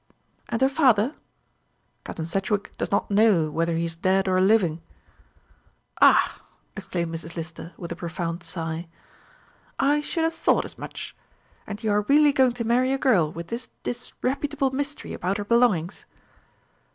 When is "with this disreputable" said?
13.31-14.71